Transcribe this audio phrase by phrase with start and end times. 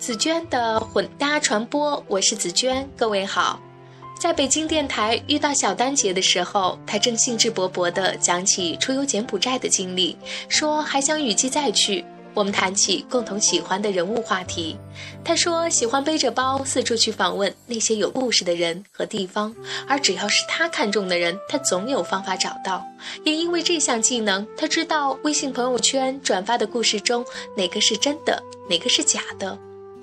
[0.00, 3.60] 紫娟的混搭传播，我是紫娟，各位好。
[4.18, 10.16] 在北京电台遇到小丹姐的时候，她正兴致勃勃地讲起出游柬埔寨的经历，
[10.48, 12.02] 说还想雨季再去。
[12.32, 14.74] 我们谈起共同喜欢的人物话题，
[15.22, 19.54] 她说喜欢背着包四处去访问那些有故事的人和地方，
[19.86, 22.82] 而只要是她看中的人，她总有方法找到。
[23.24, 27.22] 也因为这项技能，她知道微信朋友圈转发的故事中
[27.54, 29.58] 哪个是真的，哪个是假的。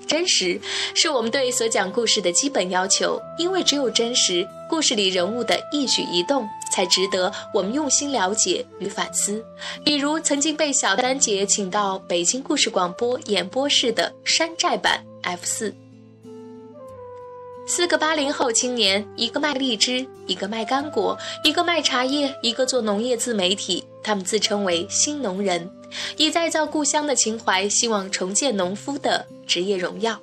[0.08, 0.58] 真实
[0.94, 9.44] 是我们对所讲故事的基本要求，因为只有真实，故事里人物的一举一动才值得我们用心了解与反思。
[9.84, 15.74] 比如曾经被小丹姐请到北京故事广播演播室的山寨版 F 四，
[17.66, 25.70] 四个八零后青年，一个卖荔枝，一个卖干果，一个卖茶叶，一个做农业自媒体，他们自称为新农人。
[26.16, 30.18] 以再造故乡的情怀，希望重建农夫的职业荣耀。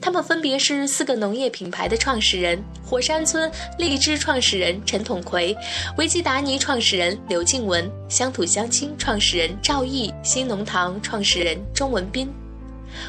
[0.00, 5.56] 他们分别是四个农业品牌的创始人：火山村荔枝创始人陈统奎、
[5.96, 12.28] 维基达尼创始人刘静文、乡土乡亲创始人赵毅、新农堂创始人钟文斌。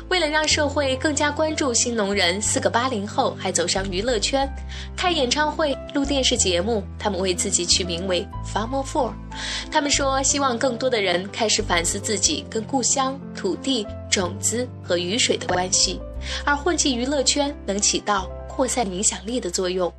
[0.09, 4.47] 为了让社会更加关注新农人，四个八零后还走上娱乐圈，
[4.95, 6.83] 开演唱会、录电视节目。
[6.97, 9.11] 他们为自己取名为 Farmer Four。
[9.71, 15.99] 他们说，希望更多的人开始反思自己跟故乡、土地、种子和雨水的关系，
[16.45, 19.91] 而混迹娱乐圈能起到扩散影响力的作用。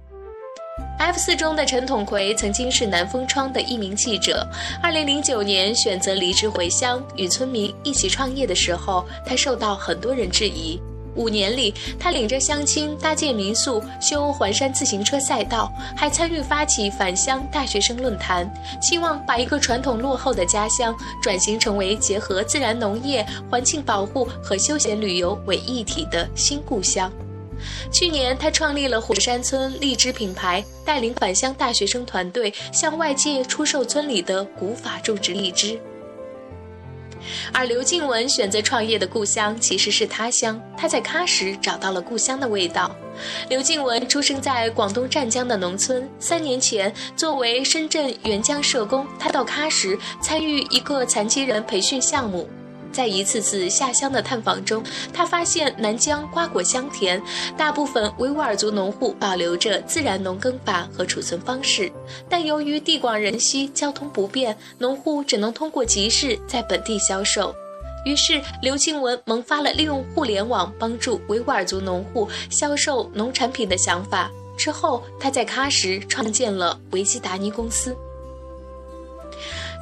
[1.01, 4.47] F 四中的陈统奎曾经是南风窗的一名记者。
[4.83, 10.79] 二零零九年选择离职回乡，与村民一起创业的时候，他受到很多人质疑。
[11.15, 18.47] 五年里，他领着乡亲搭建民宿、修环山自行车赛道，还参与发起返乡大学生论坛，
[18.79, 27.11] 期望把一个传统落后的家乡转型成为结合自然农业、环境保护和休闲旅游为一体的新故乡。
[27.92, 35.79] 去年，他创立了火山村荔枝品牌，带领返乡大学生团队向外界出售村里的古法种植荔枝。
[37.52, 42.96] 而刘静文选择创业的故乡其实是他乡，他在喀什找到了故乡的味道。
[43.51, 52.48] 刘静文出生在广东湛江的农村，三年前作为深圳援疆社工，他到喀什参与一个残疾人培训项目。
[53.00, 57.18] 在一次次下乡的探访中，他发现南疆瓜果香甜，
[57.56, 61.90] 大部分维吾尔族农户保留着自然农耕法和储存方式，
[62.28, 67.55] 但由于地广人稀、交通不便，农户只能通过集市在本地销售。
[68.05, 74.30] 于是，刘庆文萌发了利用互联网帮助维吾尔族农户销售农产品的想法。
[74.58, 77.96] 之后，他在喀什创建了维基达尼公司。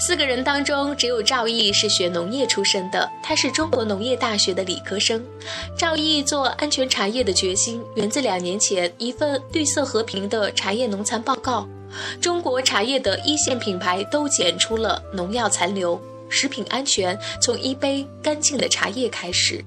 [0.00, 5.22] 四个人当中，只有赵毅是学农业出身的，他是中国农业大学的理科生。
[5.76, 11.68] 赵毅做安全茶叶的决心源自两年前一份绿色和平的茶叶农残报告。
[12.20, 19.64] 中国茶叶的一线品牌都检出了农药残留，食品安全从一杯干净的茶叶开始。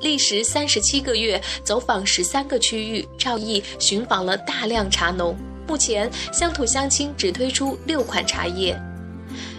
[0.00, 5.34] 历时三十七个月，走访十三个区域，赵毅寻访了大量茶农。
[5.66, 8.78] 目前，乡土乡亲只推出六款茶叶。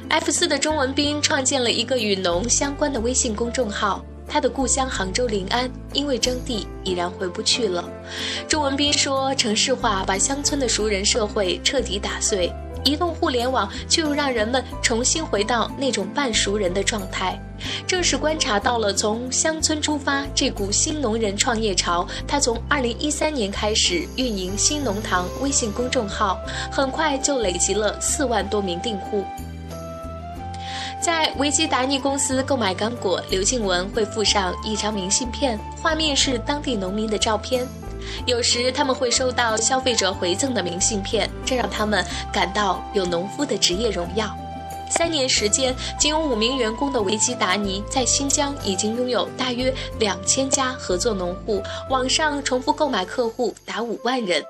[0.09, 4.03] F 四的钟文斌创建了一个与农相关的微信公众号。
[4.29, 7.83] 他的故乡杭州临安因为征地已然回不去了。
[8.47, 12.51] 钟文斌说：“城市化把乡村的熟人社会彻底打碎，
[12.83, 17.39] 移动互联网却又让人们重新回到那种半熟人的状态。”
[17.87, 26.37] 正是观察到了从乡村出发这股新农人创业潮，他从2013年开始运营新农堂微信公众号，
[26.69, 29.23] 很快就累积了四万多名订户。
[30.99, 37.65] 在维基达尼公司购买干果，刘静文会附上一张明信片，画面是当地农民的照片。
[38.25, 42.03] 有时他们会收到消费者回赠的明信片，这让他们
[42.33, 44.35] 感到有农夫的职业荣耀。
[44.89, 54.43] 三年时间，仅有五名员工的维基达尼在新疆已经拥有大约两千家合作农户，网上重复购买客户达五万人。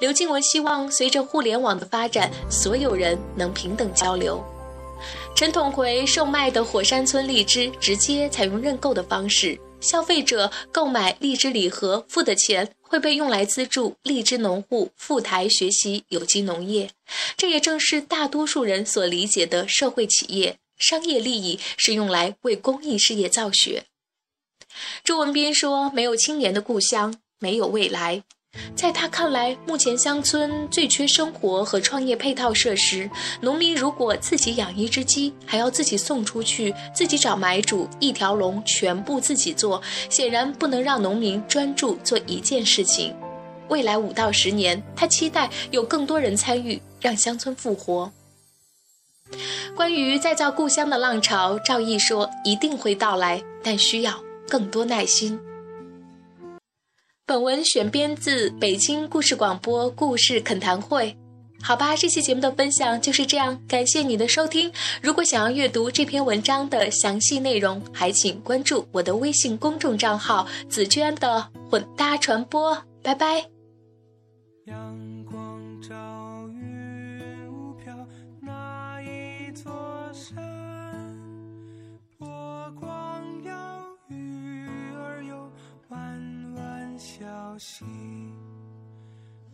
[0.00, 4.44] 刘静文希望随着互联网的发展，所有人能平等交流。
[5.34, 16.90] 陈统奎售卖的火山村荔枝直接采用认购的方式，消费者购买荔枝礼盒付的钱会被用来资助荔枝农户赴台学习有机农业。
[17.36, 23.84] 这也正是大多数人所理解的社会企业，商业利益是用来为公益事业造血。
[25.02, 28.22] 朱文斌说：“没有青年的故乡，没有未来。”
[28.74, 33.08] 在他看来，目前乡村最缺生活和创业配套设施。
[33.40, 43.14] 农民如果自己养一只鸡，还要自己送出去，自己找买主，一条龙全部自己做，显然不能让农民专注做一件事情。
[43.68, 48.10] 未来五到十年，他期待有更多人参与，让乡村复活。
[49.74, 55.38] 关于再造故乡的浪潮，赵毅说一定会到来，但需要更多耐心。
[57.32, 61.16] 本文选编自北京故事广播故事恳谈会。
[61.62, 64.70] 好吧，这期节目的分享就是这样，感谢你的收听。
[65.00, 72.76] 如果想要阅读这篇文章的详细内容，还请关注我的微信公众账号“紫娟的混搭传播”。
[73.02, 73.51] 拜拜。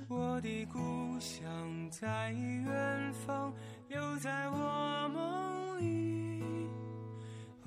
[0.08, 3.52] 我的故乡在远方，
[3.88, 6.68] 又在我梦里。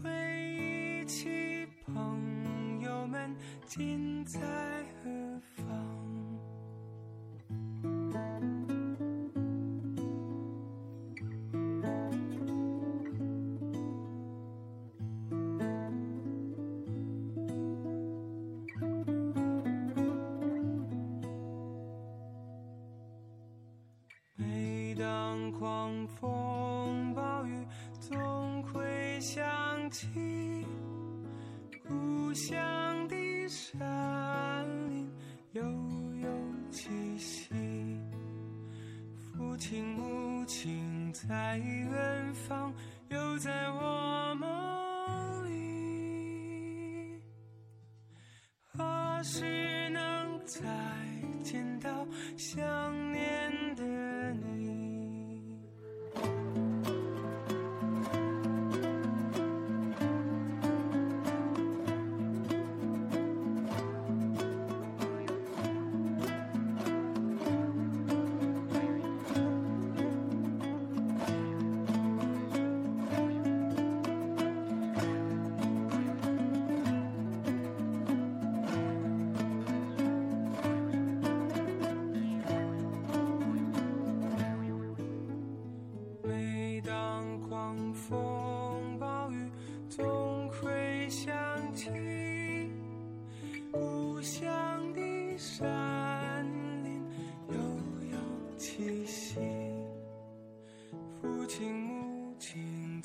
[0.01, 0.10] 回
[0.56, 3.36] 忆起朋友们，
[3.66, 4.39] 近在
[31.85, 33.15] 故乡的
[33.49, 35.11] 山林
[35.51, 36.29] 悠悠
[36.69, 37.49] 气息，
[39.35, 42.73] 父亲母亲在远方，
[43.09, 47.19] 又在我梦里。
[48.73, 50.61] 何时能再
[51.43, 52.07] 见到
[52.38, 53.11] 乡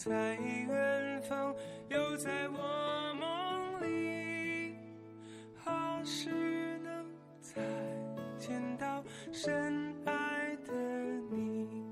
[0.08, 1.52] 在远方，
[1.88, 4.76] 又在我梦里。
[5.56, 7.04] 何时能
[7.40, 7.60] 再
[8.38, 10.72] 见到深爱的
[11.28, 11.84] 你？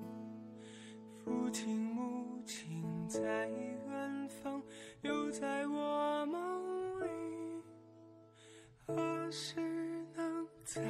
[1.25, 4.63] 父亲母亲在远方，
[5.03, 7.09] 又在我梦里。
[8.87, 9.61] 何时
[10.15, 10.81] 能再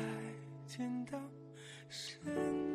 [0.66, 1.18] 见到
[1.88, 2.73] 深？